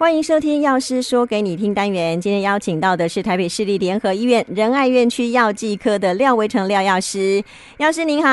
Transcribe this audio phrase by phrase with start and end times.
[0.00, 2.20] 欢迎收听《药师说给你听》单元。
[2.20, 7.42] 今天邀请到的是台北市立联合医院仁爱院区药剂科的廖维成廖药师。
[7.78, 8.30] 药师您好，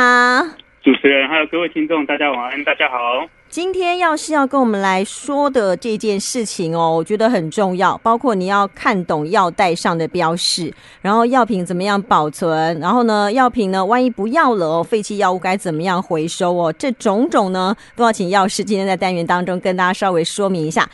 [0.84, 2.98] 主持人还有各位听众，大家晚安，大家好。
[3.50, 10.72] 今天药师要跟我们来说的这件事情哦，我觉得很重要，包括你要看懂药袋上的标示，
[11.02, 20.88] 然后药品怎么样保存，然后呢，药品呢，万一不要了哦，废弃药物该怎么样回收哦，这种种呢，都要请药师今天在单元当中跟大家稍微说明一下。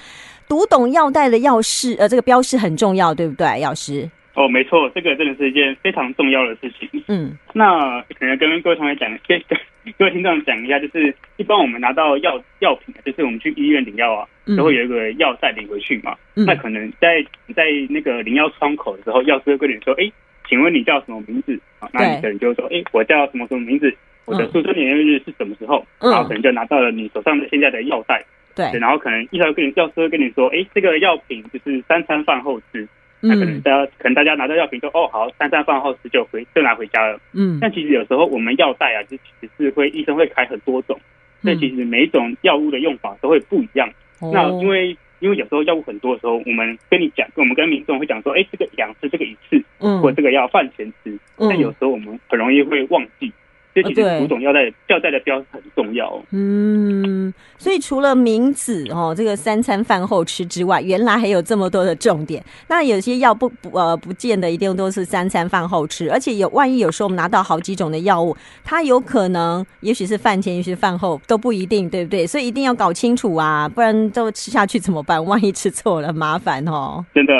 [0.51, 4.09] 读懂药袋的药示，呃，这个标示很重要，对不对，药师？
[4.33, 6.89] 哦，没错，这个真的是一件非常重要的事情。
[7.07, 9.41] 嗯，那可能跟各位同学讲，跟
[9.97, 14.27] 各位听众讲一下，就是一般我们拿到药药品，就是我们去医院领药啊，
[14.57, 16.17] 都会有一个药袋领回去嘛。
[16.35, 17.23] 嗯、那可能在
[17.55, 20.11] 在那个领药窗口的时候，药师会跟你说：“哎，
[20.49, 23.95] 请问你叫什么名字？”啊，那你可能就会说：“哎，我叫什么什么名字？
[24.25, 28.21] 我的出生年月日是什么时候？”嗯、然后可能就拿到了你手上的现在的药袋。
[28.69, 32.87] 对，然后可能医生跟你，药师会跟你说，哎，这个药品就是三餐饭后吃。
[33.23, 37.19] 那可能大家，可能大家拿到药品说，哦，好，三餐饭后吃就回，就拿回家了。
[37.33, 37.59] 嗯。
[37.61, 40.99] 但其实有时候我们药袋啊，就其实是会医生会开很多种，
[41.39, 43.87] 那其实每一种药物的用法都会不一样。
[44.19, 51.15] 那因为因为有时候药物很多的时候，我们跟你讲，我们跟民众会讲说，哎，这个两次，这个一次，嗯，或这个要饭前吃。
[51.37, 53.31] 但有时候我们很容易会忘记。
[53.73, 56.21] 这其实读懂药袋药袋的标很重要哦。
[56.31, 62.43] 嗯，所以除了名字哦，这个三餐饭后吃之外，原来还有这么多的重点。
[62.67, 72.27] 那有些药不不呃，不见得一定都是三餐饭后吃，而且有万一有时候我们拿到好几种的药物，它有可能也许是饭前，也许是饭后都不一定，对不对？
[72.27, 75.23] 所以一定要搞清楚啊，不然都吃下去怎么办？
[75.23, 77.05] 万一吃错了，麻烦哦。
[77.15, 77.33] 真的，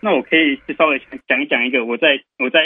[0.00, 2.60] 那我可以稍微讲一讲一个，我在我在。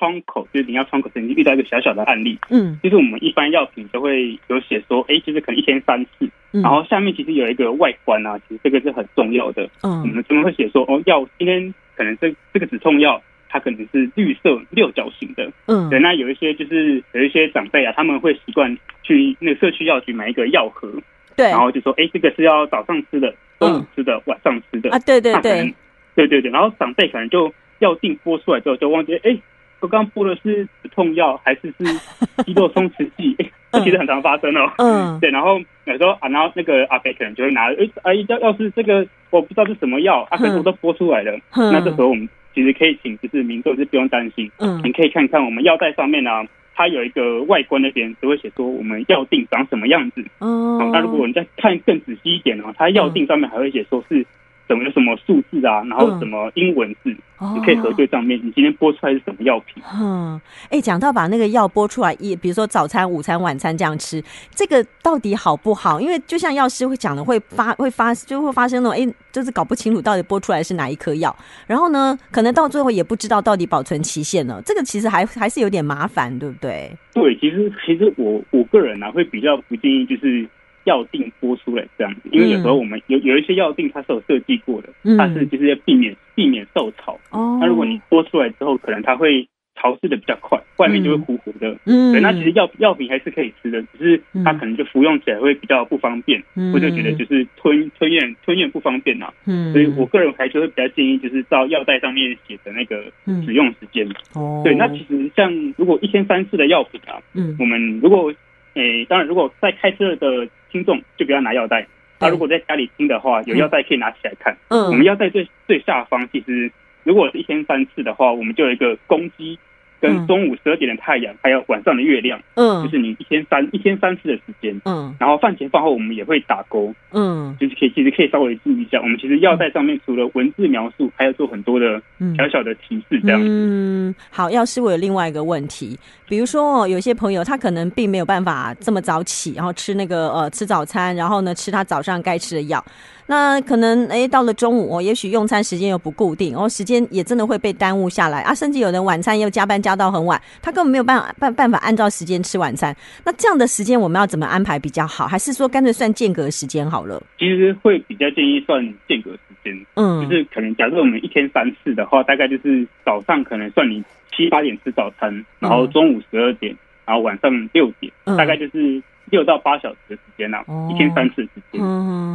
[0.00, 20.90] 窗口就是领药窗口曾经遇到一个小小的案例，嗯，就是我们一般药品都会有写说，哎，就是可能一天三次，嗯、然后下面其实有一个外观啊，其实这个是很重要的，嗯，我们专门会写说，哦，药今天可能这这个止痛药它可能是绿色六角形的，嗯，对，那有一些就是有一些长辈啊，他们会习惯去那个社区药局买一个药盒，
[21.36, 25.74] 对，然后就说，哎，这个是要早上吃的，中午吃的，嗯、晚上吃的啊，对对对，
[26.14, 29.36] 对对对，然后长辈可能就药定播出来之后就忘记，哎。
[29.80, 31.84] 我刚刚播的是止痛药还是是
[32.44, 33.36] 肌肉松弛剂？
[33.72, 34.70] 这其实很常发生哦。
[34.78, 35.30] 嗯，对。
[35.30, 41.32] 然后有时候啊，然后那个阿伯可能就会拿，哎，阿姨要要是这个我不知道是什么药，阿伯我都播出来了。
[41.56, 44.50] 嗯，那这时候我们其实可以请，就是民众是不用担心。
[44.58, 46.30] 嗯，你可以看看我们药袋上面呢，
[46.74, 50.24] 它有一个外观那边都会写说我们药定长什么样子。
[50.40, 54.26] 哦，那如果你再看更仔细一点呢，它药定上面还会写说是。
[54.70, 57.10] 什么什么数字啊，然后什么英文字，
[57.40, 58.38] 嗯、你可以核对上面。
[58.38, 59.82] 你今天播出来是什么药品？
[60.00, 64.22] 嗯，哎，讲到把那个药播出来，一比如说早餐、午餐、晚餐这样吃，
[64.54, 66.00] 这个到底好不好？
[66.00, 71.34] 因为就像药师会讲的，会发会发就会发生那种，哎，就是搞不清楚到底播出来是哪一颗药，
[71.66, 74.62] 然后呢，可能到最后也不知道到底保存期限了。
[74.64, 76.96] 这个其实还还是有点麻烦，对不对？
[77.12, 80.48] 对，其实其实我我个人呢、啊，会比较不建议就是。
[80.84, 87.18] 药定播出来这样子，因为有时候我们有有一些药定它是有设计过的，它是就是要避免避免受潮。
[87.30, 89.46] 哦，那如果你播出来之后，可能它会
[89.76, 91.74] 潮湿的比较快，外面就会糊糊的。
[91.86, 96.42] 嗯，对，那其实药药品还是可以吃的，只是它可能就服用起来会比较不方便，
[96.74, 99.32] 我就觉得就是吞吞咽吞咽不方便呐。
[99.46, 103.04] 嗯，所以我个人还是会比较建议，就是照药袋上面写的那个
[103.44, 104.06] 使用时间。
[104.34, 108.32] 哦，对，那其实像如果一天三次的药品啊，嗯，我们如果
[108.74, 110.48] 诶，当然如果在开车的。
[110.72, 111.86] 听众就不要拿药袋，
[112.18, 114.56] 他如果在家里听的话，有药袋可以拿起来看。
[114.68, 116.70] 嗯，我们药袋最最下方，其实
[117.02, 119.58] 如果是一天三次的话，我们就有一个公鸡。
[120.00, 132.00] 跟中午十二点的太阳，还有晚上的月亮，嗯，就是你一天三一天三次的时间，嗯，然后饭前饭后我们也会打勾，嗯，就是可以其实可以稍微注意一下，我们其实药袋上面除了文字描述，还要做很多的
[132.36, 133.40] 小小的提示，这样。
[133.40, 133.46] 子。
[133.48, 142.82] 嗯，好，药师我有另外一个问题，比如说哦，有些朋友他可能并没有办法这么早起，然后吃那个呃吃早餐，然后呢吃他早上该吃的药。
[143.30, 148.52] 那可能哎，到了中午哦，也许用餐时间又不固定，然后时间也真的会被耽误下来啊。
[148.52, 152.92] 甚至有人晚餐又加班加到很晚，他根本没有办法办办法按照时间吃晚餐。
[153.24, 155.28] 那这样的时间我们要怎么安排比较好？
[155.28, 157.22] 还是说干脆算间隔时间好了？
[157.38, 164.02] 其实会比较建议算间隔时间，嗯，就是可能假设我们一天三次的话，大概就是早上可能算你
[164.36, 166.74] 七八点吃早餐，然后中午十二点，
[167.06, 169.00] 然后晚上六点，嗯，大概就是。
[169.26, 171.80] 六到八小时的时间呐，一天三次时间。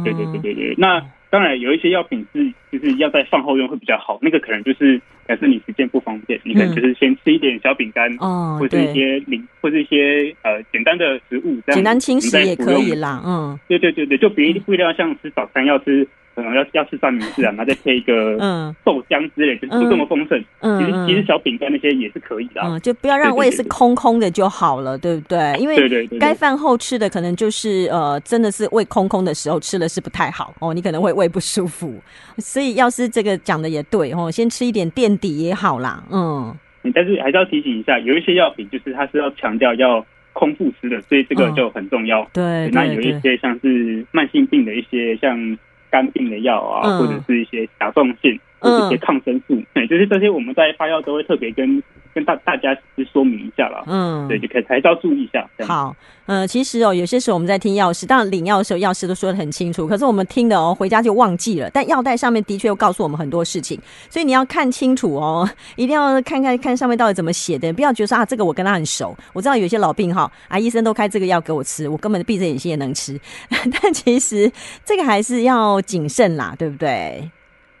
[0.04, 0.74] 对对对对对。
[0.78, 8.10] 那当然有一些药品是就是要在饭后用会比较好，那个可能就是假设你时间不方便，你可能就是先吃一点小饼干，
[8.58, 13.20] 或者一些零或者一些呃简单的食物，这样简单轻食也可以啦。
[13.26, 16.06] 嗯，对对对对，就不一不一定要像吃早餐要吃
[16.36, 18.36] 可能要要吃三明治啊， 然后再配一个
[18.84, 20.38] 豆浆之类，就是不这么丰盛。
[20.60, 22.60] 嗯，其实其实小饼干那些也是可以的。
[22.62, 25.56] 嗯，就不要让胃是空空的就好了，对不对？
[25.58, 31.94] 因为该饭后吃的可能就是呃，真的是胃空空的时候吃了是不太好哦，你可能会胃不舒服。
[32.36, 36.04] 所以要是这个讲的也对哦，先吃一点垫底也好啦。
[36.12, 36.54] 嗯，
[36.94, 40.04] 但是还是要提醒一下，有一些药品就是它是要强调要
[40.34, 42.28] 空腹吃的，所以这个就很重要。
[42.34, 45.56] 对，那有一些像是慢性病的一些像。
[45.90, 51.82] 肝病的药啊，嗯、或者是一些甲状腺，或者一些抗生素，就是这些我们在发药都会特别跟
[52.16, 52.74] 跟大大家
[53.12, 55.46] 说明一下了，嗯，对，就可以还是要注意一下。
[55.66, 61.68] 好，呃，其实哦，有些时候我们在听药师，当然领药的时候，药师都说的很清楚，可是我们听的哦，回家就忘记了。
[61.68, 63.78] 但药袋上面的确又告诉我们很多事情，
[64.08, 65.46] 所以你要看清楚哦，
[65.76, 73.20] 一定要看看看上面到底怎么写的，不要觉得说啊，这个我跟他很熟，我知道有些老病哈啊，医生都开这个药给我吃，我根本闭着眼睛也能吃，
[73.50, 74.50] 但其实
[74.86, 77.30] 这个还是要谨慎啦，对不对？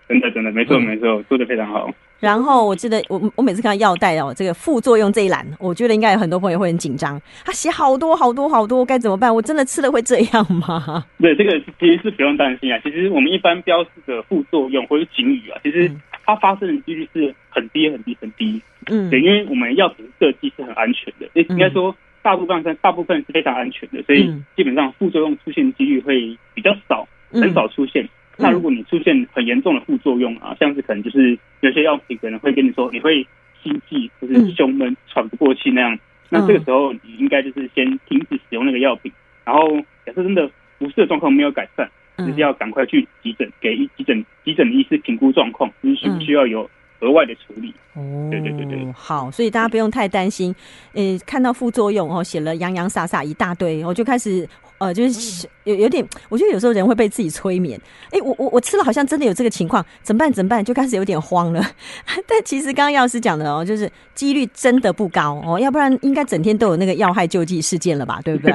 [0.08, 1.90] 真的，真的，没错，没错，做的非常好。
[2.18, 7.20] 然后我记得我我每次看到药袋哦，这个副作用这一栏，我觉得应该有很多朋友会很紧张。
[7.44, 9.34] 他写好多好多好多，该怎么办？
[9.34, 11.04] 我真的吃了会这样吗？
[11.20, 12.78] 对，这个其实是不用担心啊。
[12.82, 15.90] 其实我们一般标示的副作用或者警语啊，其实
[16.24, 18.62] 它发生的几率是很低很低很低。
[18.88, 28.08] 嗯，对，因为我们药品设计是很安全的，应该说大部分是大部分是非常安全的，所以基本上副作用出现的几率会比较少，很少出现。
[28.38, 33.26] 那如果你出现很严重的副作用啊，像是可能就是有些药品可能会跟你说你会
[33.62, 35.98] 心悸或是胸闷、喘不过气那样，
[36.28, 39.10] 那这个时候你应该就是先停止使用那个药品，
[39.44, 41.88] 然后假设真的不适的状况没有改善，
[42.18, 46.68] 就是要赶快去急诊给急诊急诊的医师评估状况，就是需不需要有
[47.00, 47.72] 额外的处理。
[47.94, 50.54] 哦，对对对对，好，所以大家不用太担心。
[50.92, 54.46] 呃，看到副作用哦，写了洋洋洒洒一大堆，我就开始。
[54.78, 57.80] 呃，就是有有点，我觉得有时候人会被自己催眠。
[58.06, 60.32] 哎、欸，我我我吃了，好像真的有这个情况，怎么办？
[60.32, 60.64] 怎么办？
[60.64, 61.62] 就开始有点慌了。
[62.26, 68.20] 但其实刚刚药师讲的哦，就是几率真的不高哦，要不然应该整天都有那个要害救济事件了吧？
[68.24, 68.52] 对不对？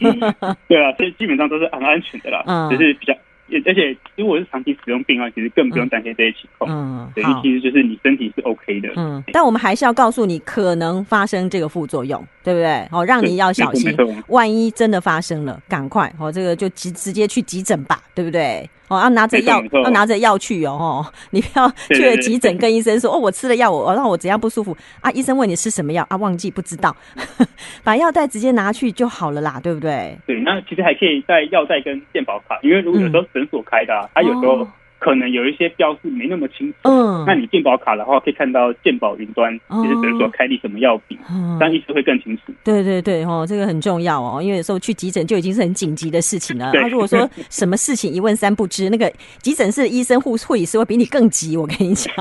[0.68, 3.14] 对啊，所以基本上都是很安全的啦，嗯，就是比较。
[3.48, 6.70] 而且，如果是长期使用病患，其实更不用担心这些情况。
[6.70, 8.88] 嗯，对，其实就是你身体是 OK 的。
[8.96, 12.86] 嗯，但我们还是要告诉你，可能发生这个副作用，对不对？
[12.90, 13.96] 哦，让你要小心，
[14.28, 18.68] 万一真的发生了，赶快哦，这个就直直接去急诊吧，对不对？
[18.88, 25.10] 哦，要拿着药，要拿着药去哦，你不要去了急诊跟医生说哦，我吃了药，我让我怎样不舒服啊？
[25.12, 26.16] 医生问你吃什么药啊？
[26.16, 26.94] 忘记不知道，
[27.82, 30.16] 把药袋直接拿去就好了啦，对不对？
[30.26, 34.66] 对，那其实还可以带药袋跟健保卡，因为如果有时候诊所开的，啊，他、嗯、有时候。
[35.06, 42.52] 可能有一些标示没那么清楚，嗯，那你健保卡的话，可以看到健保云端，其实诊所开立什么药品，嗯，这样意思会更清楚。
[42.64, 46.72] 对对对，哦，这个很重要哦，因为有时候去急诊就已经是很紧急的事情了。
[46.72, 49.08] 他如果说 什么事情一问三不知，那个
[49.40, 52.12] 急诊室的医生护护理师会比你更急，我跟你讲。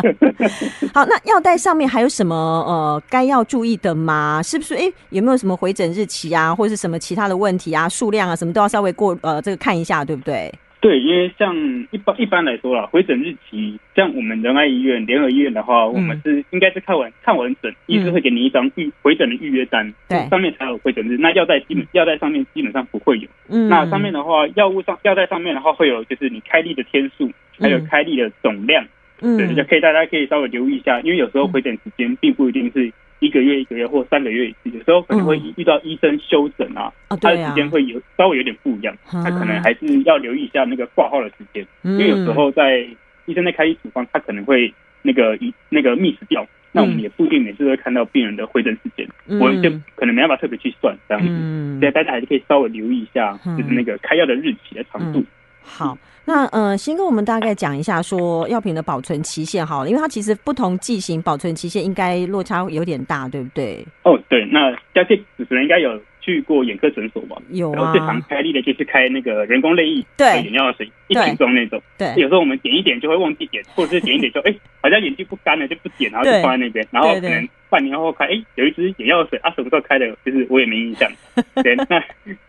[0.92, 4.42] 好，那药袋上面还有什么呃该要注意的吗？
[4.44, 4.74] 是不是？
[4.74, 7.88] 哎，有没有什么回诊日期啊，或者是什么其他的问题啊？
[7.88, 10.52] 数量啊，什么都要稍微过呃这个看一下，对不对？
[10.82, 11.56] 对，因为像
[11.92, 21.16] 一般一般来说啦，回诊日期，像我们仁爱医院、联合医院的话，我们是应该是看完看完诊，医师会给你一张预回诊的预约单，对，上面才有回诊日。
[21.16, 27.30] 那药袋基本药袋上面基本上不会有，嗯，那上面的话，药物上药袋上面的话会有，就是你开立的天数，
[27.60, 28.84] 还有开立的总量，
[29.20, 32.92] 嗯，对，就可以大家可以稍微留意一下，因为有时候回诊时间并不一定是。
[33.22, 42.80] 一个月一个月或三个月一次，有时候可能会遇到医生休诊啊，他的时间会有稍微有点不一样，他可能还是要留意一下那个挂号的时间，因为有时候在
[43.26, 49.08] 医生在开立处方，他可能会那个一那个 miss 掉，那我们也不一定每次都会看到病人的回诊时间，
[49.40, 55.24] 我就可能没办法特别去算这样子，所以大家还是可以稍微留意一下，就是那个开药的日期的长度。
[55.62, 55.96] 好。
[56.24, 63.84] 那呃，先跟我们大概讲一下，说药品的保存期限好了，因为它其实不同剂型保存期限应该落差有点大，对不对？
[64.04, 67.36] 哦，对，那相信主持人应该有去过眼科诊所吧？
[67.50, 67.74] 有啊。
[67.74, 71.82] 然后最常开立的就是开那个人工泪液对眼药水一瓶装那种。
[71.98, 72.14] 对。
[72.16, 80.06] 有时候我们点一点就会忘记点，或者是点一点就哎、欸，好像眼睛不干了就不点，然后就放在那边，然后可能半年后开，哎、欸，有一支眼药水啊，什么时候开的？
[80.24, 81.10] 就是我也没印象。
[81.64, 81.98] 对，那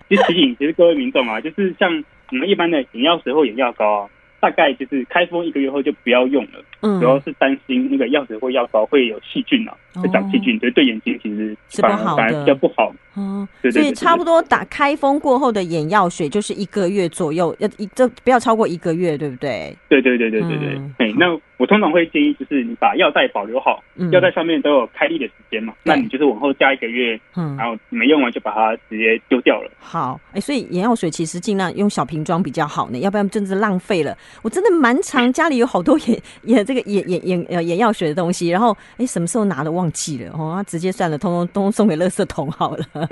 [0.08, 2.04] 其实提醒其实各位民众啊，就是像。
[2.34, 4.10] 我们一般的眼药水或眼药膏啊，
[4.40, 6.64] 大概就是开封一个月后就不要用了。
[6.82, 12.94] 嗯，主要是担心那个药水或药膏会有细菌啊，会长细菌，对对眼睛其实是不好的比较不好。
[13.16, 19.76] 哦，所以差不多打开封过后的眼药水就是一个月左右，要一这不要超过一个月，对不对？
[19.88, 20.82] 对对对对对对。
[20.98, 29.70] 哎，那我通常会建议就是你把药袋保留好，药袋上面都有开立的时间嘛，那你就是往后加一个月，嗯，然后没用完就把它直接丢掉了。
[29.80, 34.18] 好，哎，所以眼药水其实尽量用小瓶装比较好呢，要不然真的是浪费了。
[34.42, 42.86] 我真的蛮常 家里有好多眼眼这个眼眼眼呃眼药水的东西，然后哎什么时候拿的忘记了哦，直接算了，通通通送给垃圾桶好了。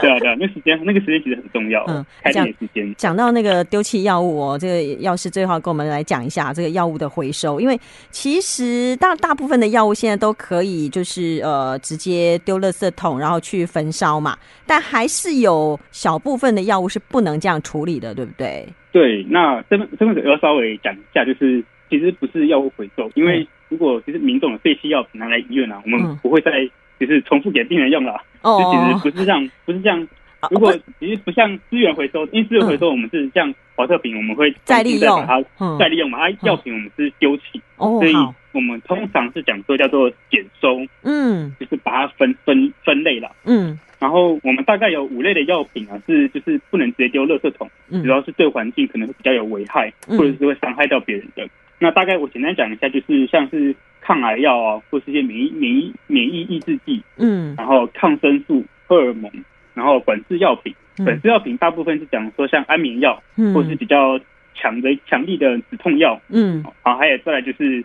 [0.00, 1.84] 对啊，对啊，那时间那个时间其实很重要。
[1.88, 7.78] 嗯，开店时间讲到那个丢弃药物哦，这个药师最好跟我们来讲一下这个药物的回收，因为
[8.10, 18.64] 其实大大部分的药物现在都可以就是呃直接丢垃圾桶，然后去焚烧嘛，但还是有小部分的药物是不能这样处理的，对不对？
[18.92, 26.52] 对，那这份这边要稍微讲一下，就是其实不是药物回收，因为如果就是民众的废弃药品拿来医院啊，我们不会再。
[27.00, 30.08] 就是重复给病人用了，哦就其实不是这样，不是这样。
[30.50, 36.18] 如果其实不像资源回收，因为资源回收我们是像保特瓶，我们会再利用，把它再利用嘛。
[36.20, 38.14] 它，药品我们是丢弃，所以
[38.52, 43.76] 我们通常是讲说叫做减收，嗯，就是把它分分分类了，嗯。
[43.98, 51.48] 然后我们大概有五类的药品啊，是就是不能直接丢垃圾桶，主要是对环境可能会比较有危害，或者是会伤害到别人的。
[51.82, 53.74] 那大概我简单讲一下，就是像是。
[54.04, 59.30] 抗癌药啊，或是一些免疫免疫免疫抑制剂，嗯，然后抗生素、荷尔蒙，
[59.74, 60.74] 然后管制药品。
[61.04, 64.18] 管制药品大部分是讲说像安眠药，嗯，或是比较
[64.56, 67.84] 强的强力的止痛药，嗯，好，还有再来就是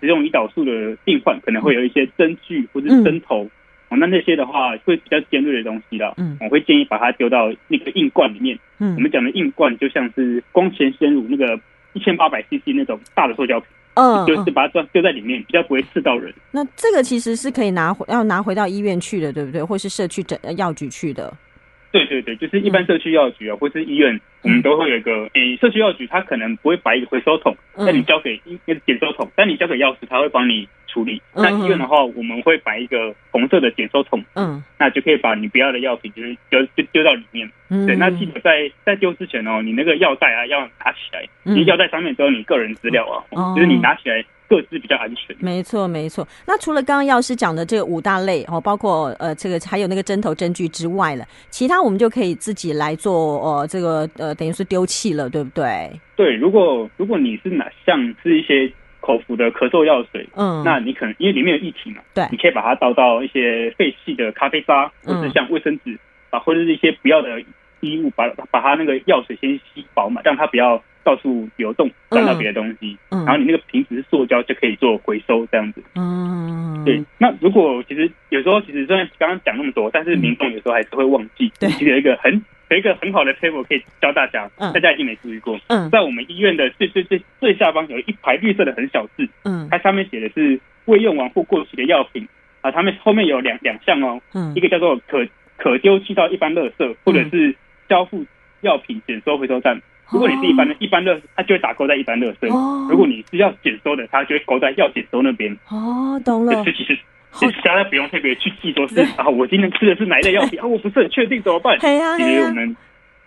[0.00, 3.48] 使用胰岛素的病患可能会有一些针具或者针头，
[3.88, 8.58] 哦，那那些的话会比较尖锐的东西啦，嗯，我会建议把它丢到那个硬罐里面。
[8.78, 11.58] 嗯，我们讲的硬罐就像是光前鲜乳那个
[11.94, 13.68] 一千八百 CC 那种大的塑胶瓶。
[13.94, 16.34] 嗯，就是把它丢在里面，比较不会刺到人。
[16.50, 19.62] 那这个其实是可以拿回，要拿回到医院去的，对不对？
[19.62, 21.32] 或是社区诊药局去的。
[21.92, 31.20] 对对对，就是一般社区药局啊，或是医院，我们都会有一个诶，社区药局它可能不会摆一个回收桶，那你交给那个减收桶，但你交给药师，他会帮你处理。
[31.34, 37.50] 那医院的话，我们会摆一个红色的检收桶，嗯，那就可以把你不要的药品，就是丢就丢到里面。
[37.86, 44.24] 对，那记得在在丢之前哦，你那个药袋啊要拿起来，因为药袋上面都有你个人资料啊，就是你拿起来。
[44.46, 45.34] 各自比较安全。
[45.40, 46.28] 没错，没错。
[46.46, 55.90] 那除了刚刚药师讲的这个五大类哦，包括呃这个还有那个针头针具之外了，其他我们就可以自己来做呃这个呃等于是丢弃了，对不对？
[56.14, 58.70] 对，如果如果你是拿像是一些
[59.04, 65.98] 口服的咳嗽药水，嗯，那你可能因为里面有液体嘛，对，你可以把它倒到一些废弃的咖啡渣，或者像卫生纸
[66.30, 67.40] 啊，或者是一些不要的
[67.80, 70.82] 衣物，把把它那个药水先吸饱满，让它不要。
[71.04, 75.82] 到处流动，沾到别的东西，嗯嗯、然后你那个瓶子是塑胶，就可以做回收这样子。
[75.96, 77.04] 嗯，对。
[77.18, 81.52] 那如果其实有时候其实虽然刚刚讲那么多，但是民众有时候还是会忘记。
[81.60, 82.42] 对、嗯，其实有一个很
[82.74, 85.56] 有一个很好的 table 可以教大家，嗯、大家一定没注意过。
[85.68, 92.26] 嗯，在我们医院的最最最最下方有一排绿色的很小字，嗯，它上面写的是未用完或过期的药品
[92.62, 95.24] 啊，他们后面有两两项哦，嗯，一个叫做可
[95.56, 97.54] 可丢弃到一般垃圾，或者是
[97.88, 98.26] 交付
[98.62, 99.80] 药品检收回收站。
[100.10, 102.52] 如果你是一般的，一般的，它就会打勾在一般垃圾。
[102.52, 105.56] 哦，如果你是要检收的，它就会勾在要检收那边。
[105.70, 106.64] 哦，懂了。
[106.64, 106.98] 其实
[107.34, 111.78] 其实大家不用特别去记，说是啊，我今天吃的是哪一类药品啊，我不是很确定怎么办？
[111.78, 112.76] 其实我们。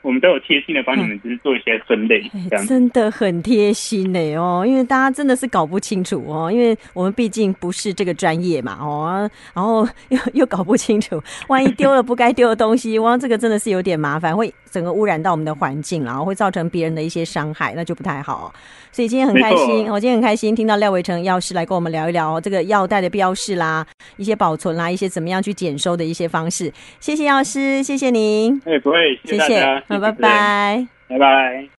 [0.02, 4.64] 我们都有贴心的帮你们，就是做一些分类，这样真的很贴心嘞哦。
[4.66, 18.54] 因为大家真的是搞不清楚哦，因为我们毕竟不是这个专业嘛哦，然后 又又搞不清楚，万一丢了不该丢的东西，哇，这个真的是有点麻烦，会整个污染到我们的环境，然后会造成别人的一些伤害，那就不太好。
[18.92, 23.86] 所以今天很开心，我今天很开心听到廖维成药师来跟我们聊一聊这个药袋的标示啦，
[24.16, 26.72] 一些保存啦，一些怎么样去检收的一些方式。
[27.00, 28.60] 谢谢药师，谢谢您。
[28.66, 30.12] 哎，不会，谢谢大家。
[30.12, 31.70] 拜拜，拜拜。